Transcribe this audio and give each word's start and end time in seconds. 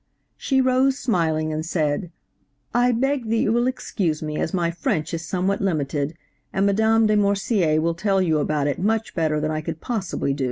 She 0.35 0.61
rose 0.61 0.97
smiling, 0.97 1.53
and 1.53 1.63
said, 1.63 2.11
'I 2.73 2.93
beg 2.93 3.29
that 3.29 3.35
you 3.37 3.53
will 3.53 3.67
excuse 3.67 4.23
me, 4.23 4.39
as 4.39 4.51
my 4.51 4.71
French 4.71 5.13
is 5.13 5.23
somewhat 5.27 5.61
limited, 5.61 6.15
and 6.51 6.65
Madame 6.65 7.05
de 7.05 7.15
Morsier 7.15 7.79
will 7.79 7.93
tell 7.93 8.19
you 8.19 8.39
about 8.39 8.65
it 8.65 8.79
much 8.79 9.13
better 9.13 9.39
than 9.39 9.51
I 9.51 9.61
could 9.61 9.79
possibly 9.79 10.33
do.' 10.33 10.39